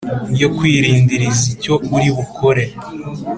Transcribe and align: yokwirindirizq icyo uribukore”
yokwirindirizq 0.41 1.43
icyo 1.53 1.73
uribukore” 1.95 2.65